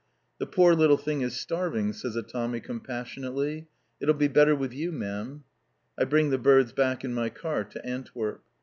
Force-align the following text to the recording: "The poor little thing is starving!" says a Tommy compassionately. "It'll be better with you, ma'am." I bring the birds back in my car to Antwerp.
"The 0.39 0.47
poor 0.47 0.73
little 0.73 0.97
thing 0.97 1.21
is 1.21 1.39
starving!" 1.39 1.93
says 1.93 2.15
a 2.15 2.23
Tommy 2.23 2.59
compassionately. 2.59 3.67
"It'll 3.99 4.15
be 4.15 4.27
better 4.27 4.55
with 4.55 4.73
you, 4.73 4.91
ma'am." 4.91 5.43
I 5.95 6.05
bring 6.05 6.31
the 6.31 6.39
birds 6.39 6.73
back 6.73 7.05
in 7.05 7.13
my 7.13 7.29
car 7.29 7.63
to 7.65 7.85
Antwerp. 7.85 8.43